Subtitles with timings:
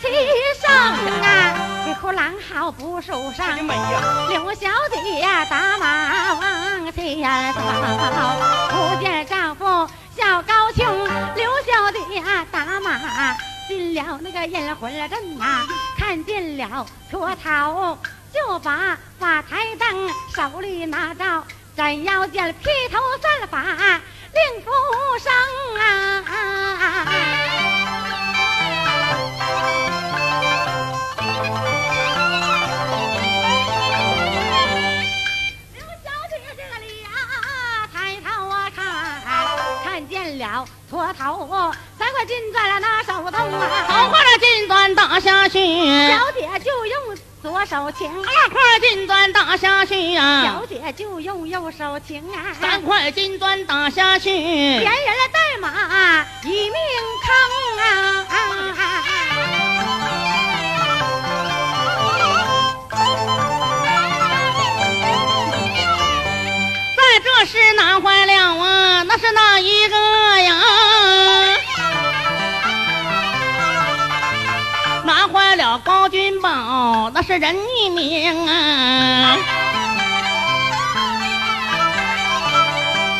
[0.00, 0.08] 起
[0.60, 0.70] 声
[1.22, 3.56] 啊，这虎狼嚎不受伤。
[4.28, 7.60] 刘小姐呀，打马往前走，
[8.70, 9.64] 不见丈夫
[10.16, 10.86] 小高兴。
[11.36, 12.98] 刘小姐呀，打马
[13.68, 15.66] 进了那个阴魂阵呐，
[15.98, 17.98] 看见了脱逃，
[18.32, 21.44] 就把法台灯手里拿着，
[21.76, 23.58] 斩腰间披头散发
[24.32, 24.70] 令夫
[25.18, 25.30] 生
[25.78, 26.24] 啊。
[40.60, 45.58] 了脱头，三块金钻拿手头啊，头块金砖打下去，
[46.10, 56.74] 小姐就用左手擎；二块金砖打下去呀，小姐就用右手擎啊，三块金砖打下去，连人带马一命
[57.24, 57.32] 坑
[57.78, 58.26] 啊！
[58.28, 59.19] 在
[67.46, 69.96] 是难坏了啊，那是哪一个
[70.42, 70.54] 呀？
[75.04, 75.78] 难坏了？
[75.78, 79.36] 高君宝，那是人一名啊！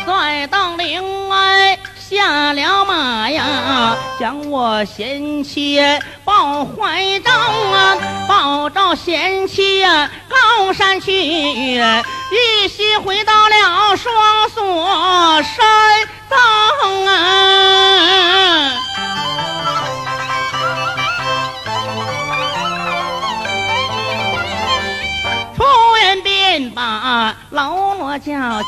[0.05, 1.77] 帅当陵哎
[2.11, 5.79] 下了马呀，将我贤妻
[6.25, 15.65] 抱怀中啊，抱着贤妻呀高山去，一夕回到了双锁山。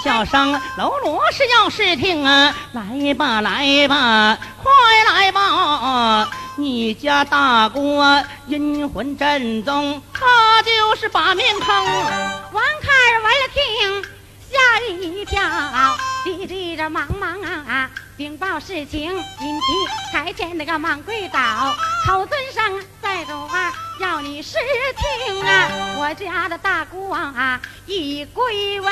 [0.03, 2.55] 叫声，喽啰是要试听啊！
[2.71, 4.71] 来吧来吧，快
[5.11, 6.29] 来吧！
[6.55, 11.85] 你家大哥阴魂正宗，他就是把命坑。
[12.51, 12.89] 王开
[13.23, 14.03] 闻了听，
[14.51, 15.41] 吓一跳，
[16.23, 17.89] 急急着忙忙啊啊！
[18.15, 22.63] 禀报事情，紧急台前那个忙跪倒，口尊上
[23.01, 24.57] 在说话，要你试
[25.27, 25.69] 听啊！
[25.97, 28.91] 我家的大姑啊，已归位，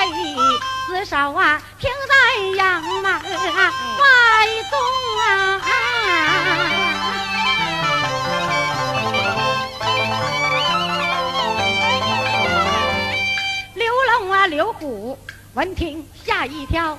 [0.88, 2.14] 死手啊停在
[2.56, 3.20] 阳门外
[4.70, 4.80] 中
[5.20, 5.62] 啊！
[13.74, 15.18] 刘龙啊，刘虎
[15.56, 16.98] 闻听吓一跳。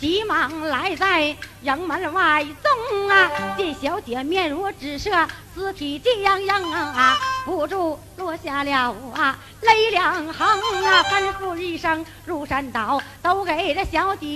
[0.00, 5.10] 急忙来在营门外送啊，见小姐面如纸色，
[5.54, 9.38] 死体急洋洋啊，不住落下了啊。
[9.60, 10.48] 泪两行
[10.86, 14.26] 啊，吩咐一声入山倒，都给这小姐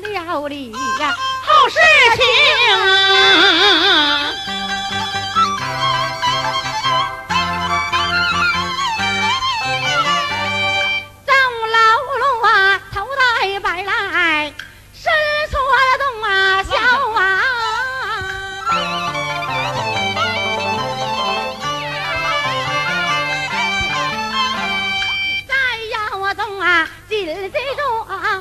[0.00, 1.14] 料理呀。
[1.42, 1.78] 好事
[2.16, 2.24] 情
[2.74, 4.32] 啊。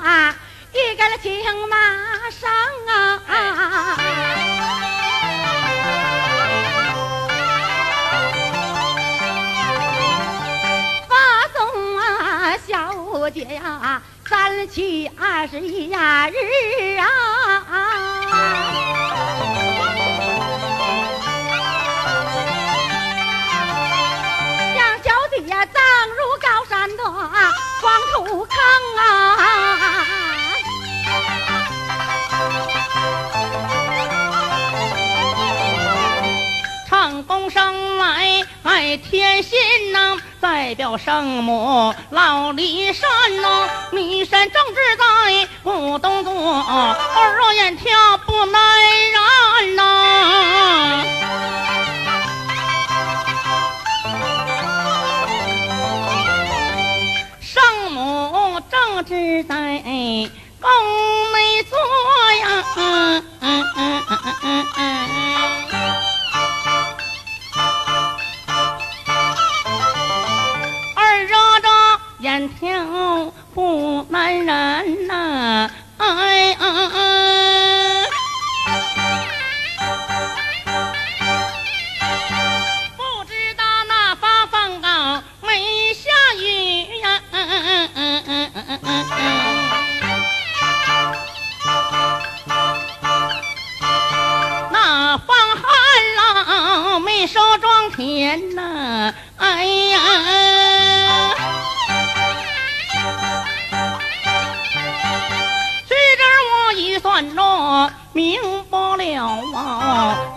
[0.04, 0.36] 啊，
[0.74, 1.78] 一根青马
[2.32, 2.50] 绳
[2.88, 3.22] 啊！
[11.08, 11.16] 发
[11.54, 16.36] 送啊，小姐呀，三七二十一呀，日
[16.98, 17.08] 啊！
[24.76, 28.56] 将小姐葬入高山的黄土坑
[28.98, 29.00] 啊！
[38.64, 39.58] 爱天心
[39.92, 40.18] 呐。
[40.42, 43.08] 代表圣母老骊山
[43.42, 47.92] 呐，骊山正直在不动作，二若眼跳
[48.26, 48.60] 不耐
[49.14, 51.06] 然呐。
[57.40, 59.54] 圣母正直在
[60.60, 60.72] 宫
[61.34, 61.78] 内坐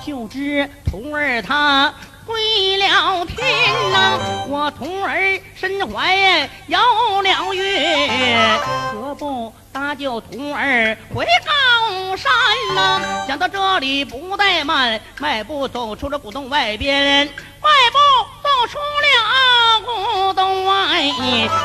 [0.04, 1.92] 就知徒儿他。
[2.26, 4.18] 归了天呐，
[4.48, 6.78] 我徒儿身怀有
[7.20, 8.48] 了孕，
[8.94, 12.32] 何不搭救徒儿回高山
[12.74, 12.98] 呐？
[13.28, 17.26] 想到这里不怠慢，迈步走出了古洞外边，
[17.60, 17.98] 迈步
[18.42, 21.12] 走出了古洞外，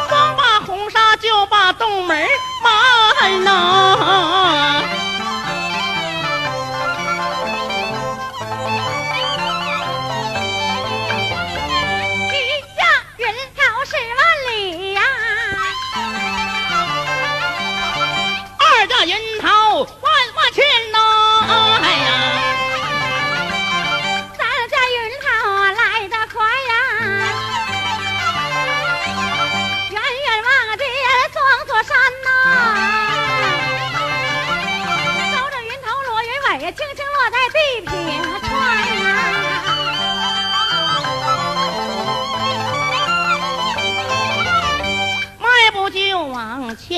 [0.10, 2.28] 刚把红纱就把洞门
[2.62, 5.09] 关呐。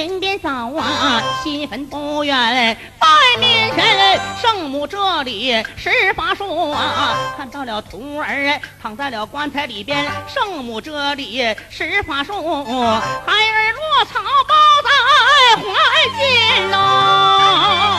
[0.02, 3.08] 前边走啊，新坟不远，拜
[3.40, 3.86] 面神
[4.42, 14.90] 圣母这里施法术啊，看到了徒儿躺在了棺材里边，圣母这里施法术，孩儿落草抱在
[15.58, 15.62] 怀
[16.18, 17.91] 间呐，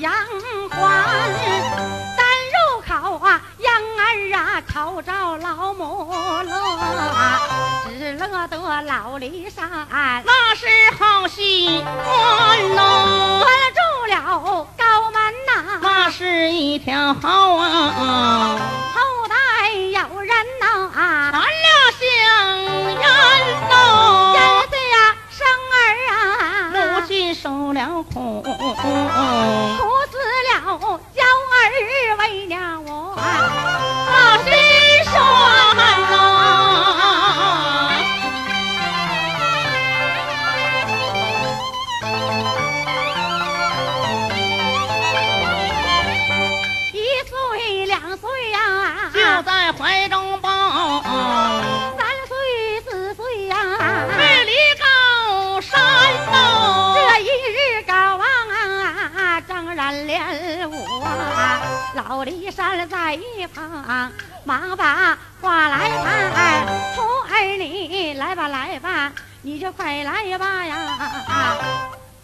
[0.00, 0.12] 杨
[0.70, 0.78] 欢，
[2.16, 2.22] 咱
[2.54, 2.56] 入
[2.86, 6.12] 口啊，杨儿啊，口着老母
[6.44, 6.52] 乐，
[7.88, 9.68] 只乐得老李山，
[10.24, 10.66] 那是
[10.98, 15.16] 好戏关呐，关住了高门
[15.46, 18.56] 呐，那是一条好啊，
[18.94, 21.42] 后代有人呐，传了
[21.98, 22.06] 香
[22.86, 23.02] 烟
[23.68, 23.72] 呐，
[24.32, 24.38] 千
[24.70, 24.96] 岁呀，
[25.28, 25.40] 生
[25.74, 26.14] 儿啊，
[26.70, 26.78] 母
[27.08, 28.44] 亲受了苦。
[60.70, 64.12] 我老李山在一旁，
[64.44, 66.66] 忙把话来谈。
[66.94, 69.12] 徒儿你来吧来吧，
[69.42, 70.76] 你就快来吧呀！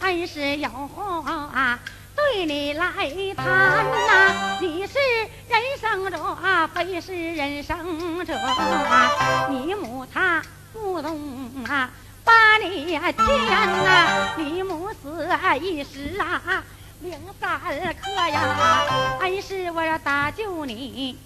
[0.01, 1.79] 恩师有话
[2.15, 2.93] 对你来
[3.35, 4.59] 谈呐。
[4.61, 4.99] 你是
[5.49, 6.19] 人生者，
[6.75, 8.39] 非是人生者。
[9.49, 10.43] 你母她
[10.73, 11.89] 不懂啊，
[12.23, 14.29] 把你牵呐。
[14.37, 15.27] 你母死
[15.57, 16.63] 一时啊。
[17.05, 21.19] 零三客呀，恩师，我要搭救你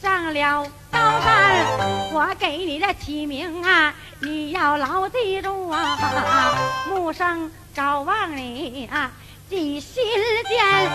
[0.00, 1.66] 上了高山，
[2.12, 6.54] 我给你的起名啊，你要牢记住啊，
[6.88, 9.10] 木生高望你啊，
[9.50, 10.04] 记心
[10.48, 10.88] 间，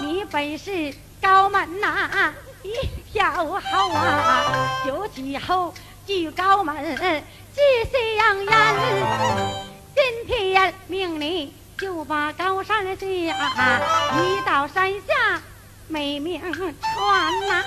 [0.00, 2.72] 你本是高门呐，一
[3.12, 5.74] 条后啊，有几后
[6.06, 7.60] 聚高门，志
[7.92, 8.74] 向烟，
[9.94, 11.59] 今天命你。
[11.80, 15.40] 就把高山下，一到山下
[15.88, 16.76] 美名传
[17.48, 17.64] 呐。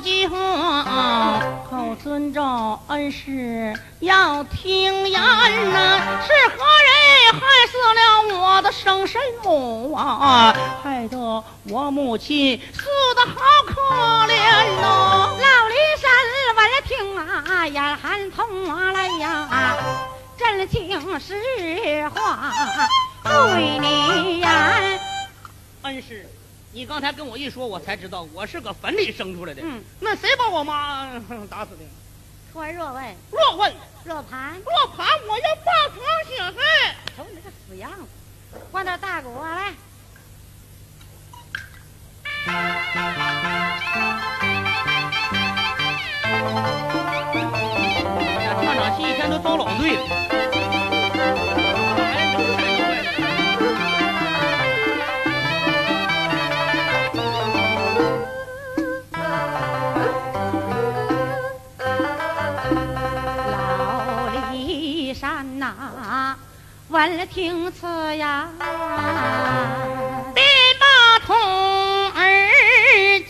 [0.00, 2.40] 这句话，口尊着
[2.86, 7.32] 恩师要听言呐，是何人？
[7.32, 10.54] 害死了我的生身母啊！
[10.84, 12.84] 害得我母亲死
[13.16, 13.74] 的好可
[14.32, 14.36] 怜
[14.80, 15.30] 呐！
[15.32, 16.08] 老李山
[16.54, 19.76] 闻了听啊，眼含痛来呀，
[20.38, 22.52] 真情实话
[23.24, 25.00] 对你言。
[25.82, 26.24] 恩师，
[26.70, 29.62] 你刚才跟我一说，我才知道我是搁坟里生出来的。
[29.64, 31.08] 嗯，那谁把我妈
[31.50, 31.78] 打死的？
[32.52, 36.54] 徒儿若问，若问，若盘若盘，我要报仇雪恨。
[37.16, 38.06] 瞅你那个死样子，
[38.70, 39.74] 换到大狗来。
[42.46, 42.52] 哎
[48.44, 50.47] 呀，唱场戏一天都遭老罪了。
[66.98, 67.86] 官听此
[68.16, 68.48] 呀，
[70.34, 70.42] 得
[70.80, 70.84] 把
[71.24, 71.36] 童
[72.10, 72.50] 儿
[73.20, 73.28] 叫。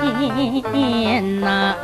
[0.00, 1.74] 今年呐。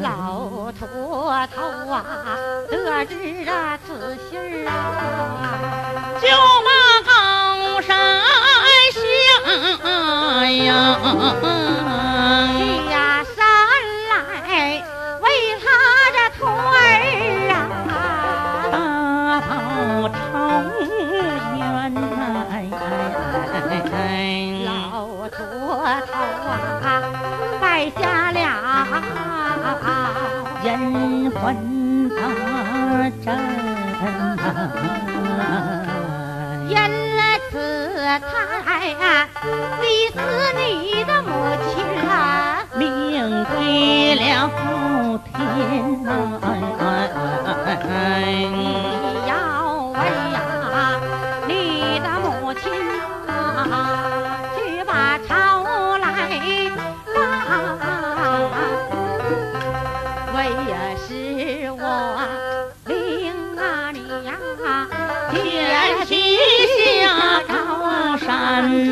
[0.00, 2.00] 老驼头啊
[2.70, 4.70] 得知啊此信啊。
[6.20, 6.28] 就
[6.64, 6.70] 把
[7.10, 8.22] 高山
[8.92, 12.00] 下呀。
[30.90, 33.26] 冤魂啊，真
[35.38, 35.46] 啊！
[36.68, 36.74] 原
[37.16, 37.20] 来
[37.50, 37.54] 此
[38.20, 38.66] 胎
[39.00, 39.28] 啊，
[39.80, 40.16] 便是
[40.58, 40.60] 你
[41.04, 41.28] 的母
[41.72, 41.72] 亲
[42.08, 42.12] 啊，
[42.76, 42.80] 命
[43.44, 44.56] 归了火
[45.32, 45.34] 天
[46.02, 46.08] 呐！
[46.42, 46.44] 哎
[46.78, 46.82] 哎
[47.14, 47.18] 哎
[47.66, 48.61] 哎哎！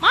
[0.00, 0.10] 忙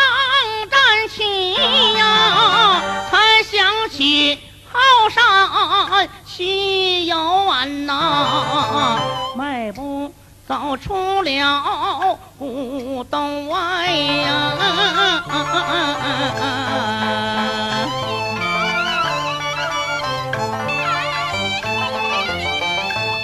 [0.70, 1.54] 站起
[1.98, 4.40] 呀，才想起
[4.72, 4.80] 后
[5.10, 9.00] 山西游玩呐，
[9.36, 10.14] 迈步
[10.48, 14.54] 走出了古洞外呀，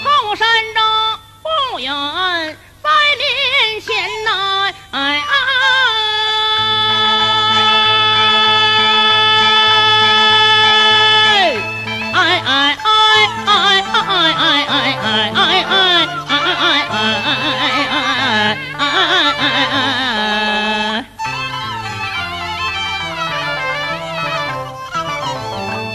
[0.04, 0.48] 后山
[1.44, 1.94] 不远
[2.82, 4.74] 在面前呐。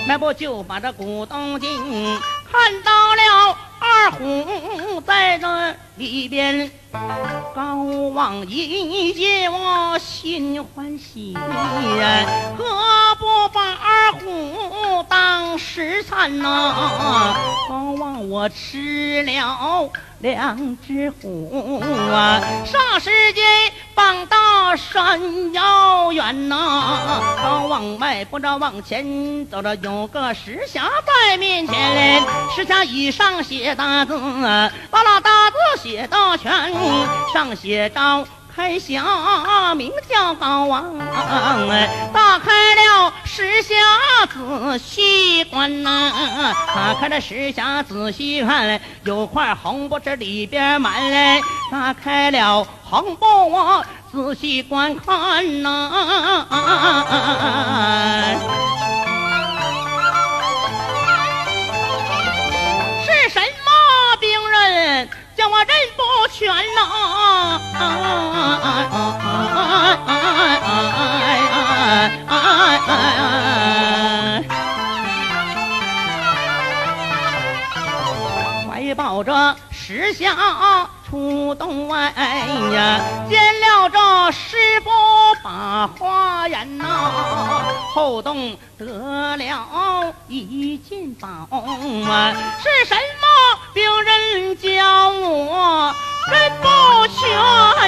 [0.06, 2.18] 那不就把这古董经
[2.50, 6.68] 看到了二虎在这里边
[7.54, 7.76] 高
[8.12, 12.26] 望一见我心欢喜呀，
[12.58, 17.36] 何不把二虎当食餐呐？
[17.68, 21.80] 高望我吃了两只虎
[22.12, 23.44] 啊，霎时间。
[23.94, 32.22] 棒大山遥远呐、朝，往外不着往前走着，有个石匣在面前嘞。
[32.54, 34.14] 石匣以上写大字，
[34.90, 36.72] 把那大字写到全，
[37.32, 40.98] 上写着开匣名叫高王，
[42.12, 51.40] 打开了石匣仔细观呐、啊，打开了石匣仔细看，有块红布这里边满嘞，
[51.70, 55.96] 打开了红布我仔细观看呐、啊。
[55.96, 57.16] 啊啊啊啊
[58.50, 58.59] 啊
[66.32, 67.60] 全呐！
[78.68, 82.12] 怀抱着石像出洞外
[82.72, 84.90] 呀，见了这师傅
[85.42, 86.84] 把花言呐，
[87.92, 91.28] 后洞得了一件宝
[92.08, 95.94] 啊，是什么有人叫我
[96.28, 96.66] 真不
[97.08, 97.78] 学啊，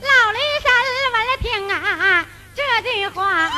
[0.00, 0.70] 老雷神，
[1.12, 2.24] 我了听啊，
[2.54, 3.50] 这句话，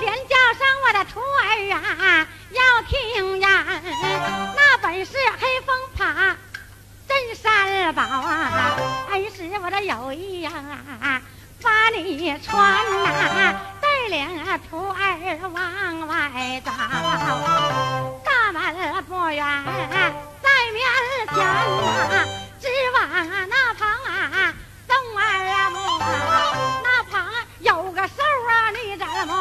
[0.00, 3.64] 连叫声我的徒儿啊，要听呀，
[4.56, 6.36] 那本是黑风爬，
[7.08, 8.76] 真山宝啊，
[9.10, 11.20] 恩师，我这有一样啊。
[11.96, 12.52] 你穿
[13.04, 14.18] 呐，带领
[14.68, 14.94] 徒儿
[15.52, 16.14] 往外
[16.64, 16.70] 走，
[18.24, 18.58] 大门
[19.04, 19.44] 不远
[20.42, 20.76] 在面
[21.32, 22.26] 前呐，
[22.60, 22.62] 只
[22.94, 22.98] 往
[23.48, 24.52] 那旁啊，
[24.88, 25.76] 东儿木
[26.82, 27.12] 那旁
[27.60, 28.12] 有个兽
[28.48, 29.32] 啊，你怎么？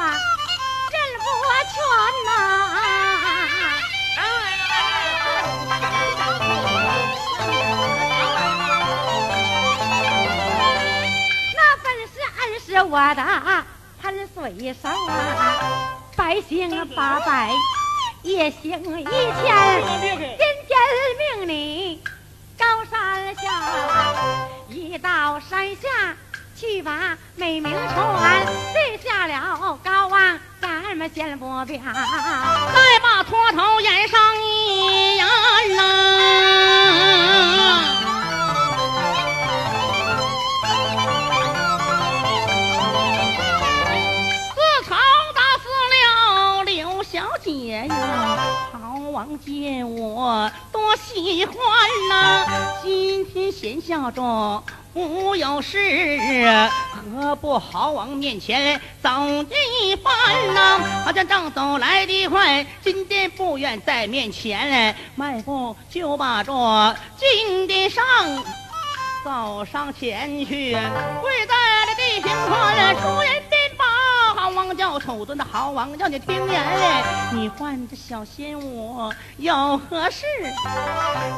[1.25, 1.75] 我全
[2.25, 2.31] 呐，
[12.73, 13.23] 是我的
[14.01, 17.51] 喷水声啊，百姓八百
[18.23, 19.83] 也行一千，
[20.39, 20.75] 今天
[21.37, 22.01] 命你
[22.57, 23.43] 高山下，
[24.69, 26.15] 一到山下
[26.55, 30.39] 去把美名传，立下了高望。
[30.59, 35.27] 咱们先不表，再把脱头演上一言
[35.75, 36.12] 呐。
[49.39, 51.55] 见我多喜欢
[52.09, 52.45] 呐。
[52.83, 54.63] 今天闲下着。
[54.95, 55.79] 无有事，
[57.17, 59.09] 何不好往面前走
[59.81, 60.13] 一番
[60.53, 60.79] 呐？
[61.03, 66.53] 好像正走来的快，金殿不远在面前，迈步就把这
[67.17, 68.05] 金殿上
[69.25, 71.55] 走上前去，跪在
[71.87, 73.43] 了地平川，出人。
[75.03, 76.63] 丑尊的豪王叫你听言，
[77.33, 80.25] 你唤着小仙我有何事？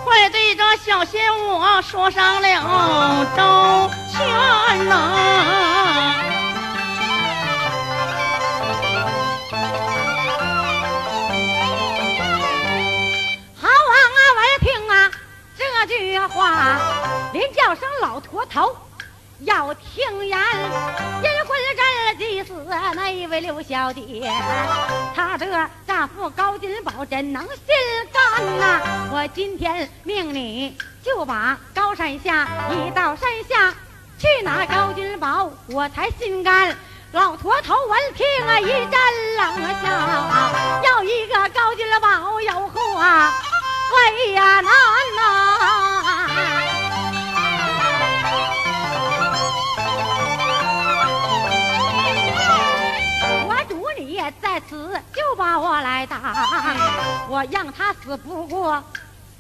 [0.04, 4.94] 快对着小仙我说上了周全呐！
[13.56, 15.12] 好王啊，我听啊
[15.88, 16.80] 这句话，
[17.34, 18.78] 连叫声老驼头。
[19.40, 21.60] 要听言，阴魂
[22.18, 22.54] 阵祭祀
[22.96, 24.02] 那一位刘小姐，
[25.14, 27.56] 她的丈夫高金宝怎能心
[28.12, 28.80] 甘呐？
[29.12, 33.74] 我今天命你就把高山下一到山下
[34.18, 36.76] 去拿高金宝，我才心甘。
[37.12, 38.92] 老驼头闻听啊，一阵
[39.38, 39.88] 冷笑，
[40.84, 42.82] 要一个高金宝有何
[43.96, 45.25] 为呀难呐？
[57.36, 58.82] 我让他死不过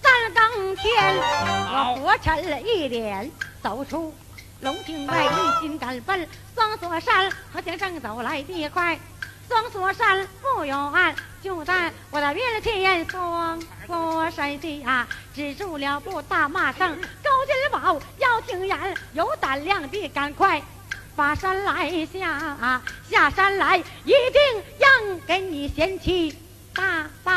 [0.03, 1.15] 三更天。
[1.15, 3.31] 我活沉了一脸，
[3.63, 4.13] 走出
[4.59, 7.31] 龙庭外，一心赶奔双锁山。
[7.53, 8.99] 和田正走来的快，
[9.47, 13.05] 双锁山不远，就在我的面前。
[13.09, 18.77] 双锁山下止住了步，大骂声：“高金宝，要听言，
[19.13, 20.61] 有胆量的赶快！”
[21.15, 26.37] 把山来下，啊下山来，一定让给你贤妻
[26.73, 27.31] 大宝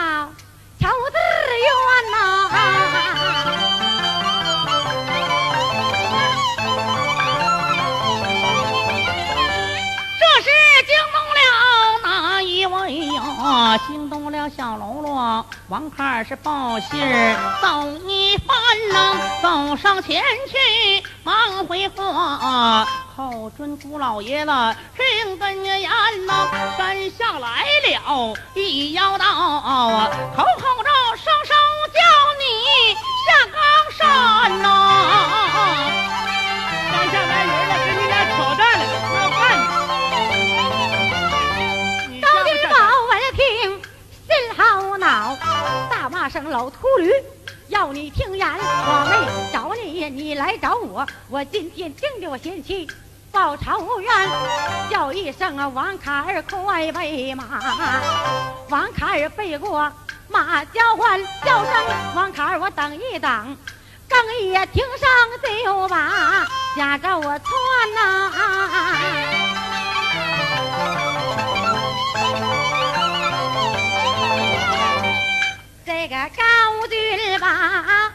[0.81, 1.17] 求子
[1.64, 1.69] 愿
[2.12, 2.14] 呐！
[10.19, 10.49] 这是
[10.87, 11.38] 惊动了
[12.05, 12.07] 哪
[12.43, 12.77] 一位
[13.14, 13.19] 呀？
[13.88, 17.01] 惊动了小喽啰王二是报信
[17.61, 18.57] 走一番
[18.93, 20.57] 呐，走上前去
[21.25, 22.87] 忙回话。
[23.19, 24.53] 后尊姑老爷子
[24.97, 25.91] 听根言
[26.25, 30.63] 呐，山下来了一妖道啊，口口
[31.17, 31.57] 声声
[31.93, 31.99] 叫
[32.39, 32.45] 你
[33.27, 33.59] 下冈
[33.91, 34.65] 山呐。
[36.93, 39.43] 山下来人了，跟你俩挑战了，我要干
[42.09, 42.21] 你。
[42.21, 42.77] 高金宝
[43.09, 43.43] 闻听
[44.29, 44.63] 心好
[44.97, 45.37] 恼，
[45.91, 47.11] 大骂声老秃驴，
[47.67, 49.13] 要你听言，我没
[49.53, 52.89] 找你，你来找我，我今天定的我贤妻。
[53.31, 54.11] 报仇冤，
[54.91, 57.45] 叫一声，王卡儿快备马。
[58.69, 59.93] 王卡儿背过
[60.29, 61.73] 马交换，叫声
[62.14, 63.57] 王卡儿我等一等，
[64.09, 65.09] 更也停上
[65.64, 67.49] 就把家着我窜
[67.95, 68.33] 呐。
[75.85, 78.08] 这个高军吧，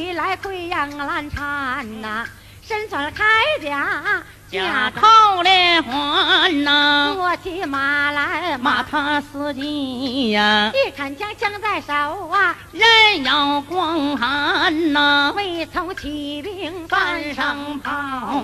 [0.00, 2.24] 戴盔来盔样蓝缠呐，
[2.66, 11.92] 身穿铠甲甲套连环呐，坐起马来马踏四骑呀，一看枪枪在手
[12.30, 18.42] 啊，人要光寒呐，未曾起兵翻上跑，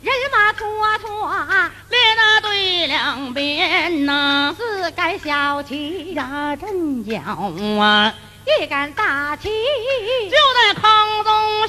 [0.00, 0.66] 人马拖
[1.02, 1.30] 拖
[1.90, 7.20] 列那队两边呐，四杆小旗呀阵脚
[7.78, 8.14] 啊。
[8.60, 9.48] 一杆大旗。
[9.48, 11.67] 就在空中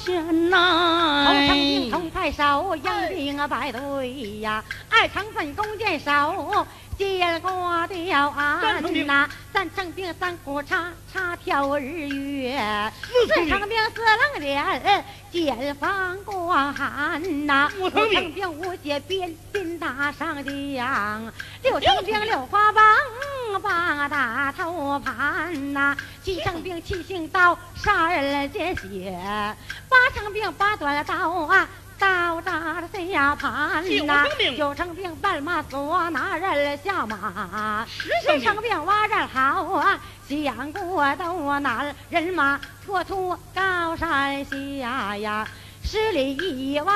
[2.29, 6.65] 兵同太守，杨兵啊摆队呀，二成分弓箭手，
[6.97, 12.91] 接过吊鞍呐，三成兵三股叉叉挑日月，
[13.27, 21.31] 四成兵四棱脸剑锋过寒呐，五成兵五节鞭鞭打上将，
[21.63, 22.83] 六成兵六花棒。
[23.63, 29.11] 八大头盘呐，七成兵七星刀杀人见血，
[29.89, 31.67] 八成兵八短刀啊，
[31.99, 34.25] 刀扎在下盘呐，
[34.57, 37.85] 九成病半马索拿人下马，
[38.25, 45.45] 十成病挖人好啊，想过都难，人马拖出高山下呀。
[45.83, 46.93] 十里以外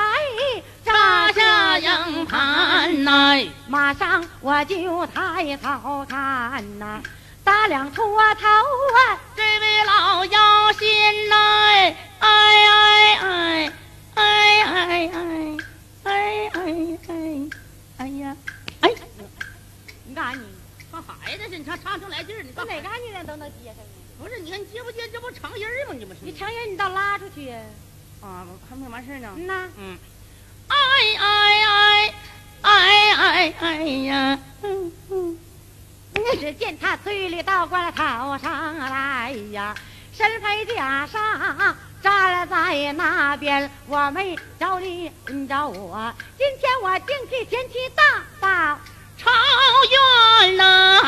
[0.84, 7.00] 扎下营盘呐，马上我就抬头看呐，
[7.42, 13.72] 打两秃头啊，这位老妖仙呐，哎哎哎
[14.94, 15.56] 哎哎
[16.04, 17.48] 哎哎哎哎
[17.98, 18.36] 哎呀
[18.80, 18.90] 哎！
[20.04, 20.46] 你干啥呢？
[20.92, 23.82] 唱孩子似的，你唱唱成来劲儿，你哪嘎你人都能接上呢？
[24.20, 25.08] 不是，你看你接不接？
[25.08, 25.94] 这不成音吗？
[25.98, 26.20] 你不是？
[26.22, 27.58] 你成音，你倒拉出去呀。
[28.22, 29.32] 啊，还没完事呢。
[29.36, 29.98] 嗯呐，嗯，
[30.68, 30.76] 哎
[31.18, 32.14] 哎哎
[32.62, 35.38] 哎哎哎呀，嗯嗯，
[36.38, 39.74] 只见他嘴里倒挂头上来呀，
[40.12, 46.12] 身披袈裟站在那边，我没找你，你找我。
[46.36, 48.78] 今天我定替前去大大
[49.16, 49.30] 朝
[50.42, 51.00] 冤呐。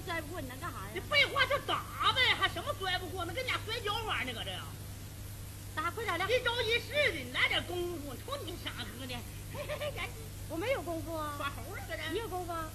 [0.00, 0.90] 拽不过，你能干啥呀？
[0.94, 1.82] 你废话，就打
[2.14, 3.32] 呗，还什么摔不过那？
[3.32, 4.62] 跟俩摔跤玩呢，搁这呀？
[5.74, 6.24] 打快点的！
[6.26, 9.14] 一招一式的，你来点功夫，瞅你傻呵的！
[10.48, 11.34] 我没有功夫啊！
[11.36, 12.02] 耍猴呢，搁这？
[12.12, 12.52] 你有功夫？
[12.52, 12.68] 啊？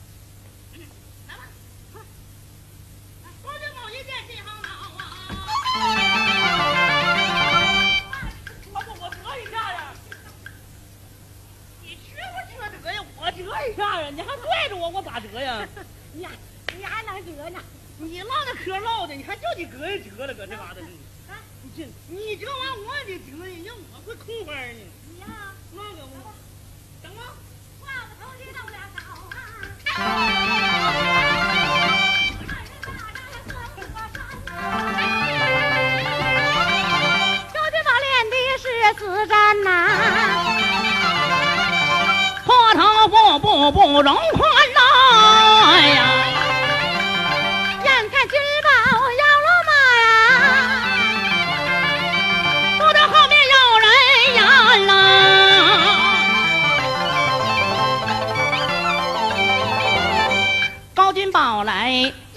[17.97, 19.97] 你唠的嗑唠的，你还叫你哥呀？
[20.17, 20.97] 折了，搁这嘎达你，
[21.75, 23.31] 这你这我也得得，
[23.65, 24.79] 让我会空翻呢。
[25.09, 25.27] 你呀，
[25.73, 26.33] 那个嘛，
[27.01, 27.21] 等吗？
[27.79, 27.89] 挂，
[28.53, 28.57] 倒。
[28.71, 28.77] 呀，
[42.45, 44.41] 破头不容宽
[44.73, 44.79] 呐。
[45.71, 46.12] 哎呀。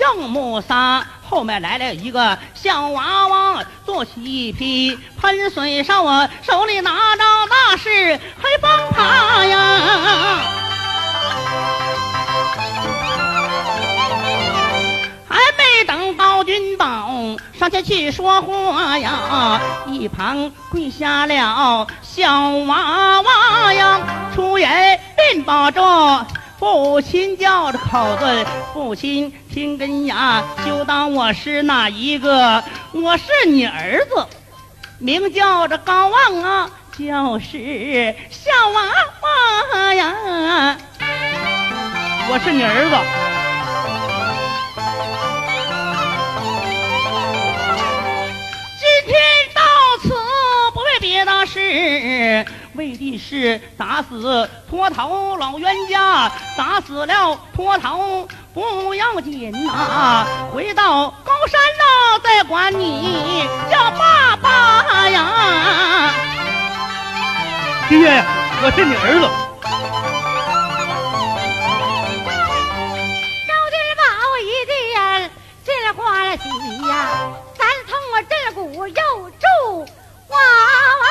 [0.07, 10.39] 正木撒，后面来了一个小娃娃，坐起一匹喷水哨啊，手里拿着那是黑帮耙呀。
[15.29, 17.11] 还没等高君宝
[17.59, 24.01] 上前去说话呀，一旁跪下了小娃娃呀，
[24.37, 26.27] 出言便把这
[26.59, 32.63] 父亲叫着口子，父亲听根呀，就当我是哪一个？
[32.93, 34.27] 我是你儿子，
[34.99, 38.83] 名叫着高望啊，就是小娃
[39.23, 40.77] 娃呀，
[42.29, 43.36] 我是你儿子。
[51.17, 66.13] 别的事，为的是打死脱头老冤家，打死了脱头不要紧呐、回到高山呐、再管你叫爸爸呀。
[67.89, 68.23] 爹，
[68.63, 69.27] 我是你儿子。
[73.49, 74.05] 高君宝
[74.45, 74.77] 一见
[75.65, 76.45] 进了欢喜
[76.87, 76.95] 呀，
[77.57, 79.31] 咱通我这鼓又
[80.37, 80.43] 祝
[81.03, 81.07] 娃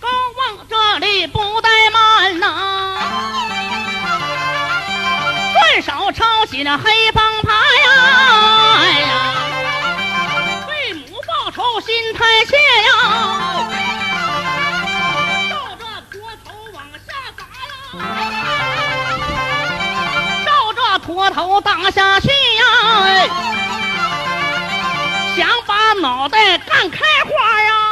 [0.00, 2.98] 高望这里不怠慢呐、
[5.52, 7.12] 顺手抄起那黑
[21.36, 23.28] 头打下去呀，
[25.36, 27.85] 想把脑袋干开花呀。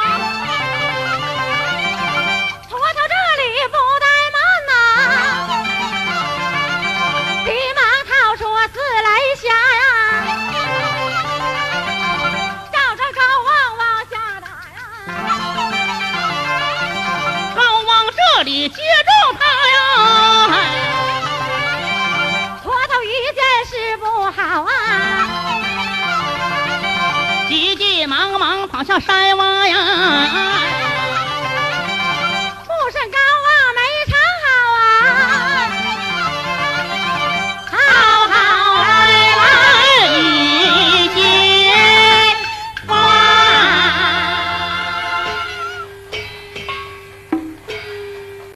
[29.01, 30.71] 山洼呀！